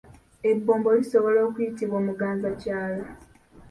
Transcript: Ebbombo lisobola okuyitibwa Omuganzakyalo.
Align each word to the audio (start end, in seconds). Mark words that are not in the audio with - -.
Ebbombo 0.49 0.87
lisobola 0.97 1.39
okuyitibwa 1.47 1.95
Omuganzakyalo. 2.01 3.03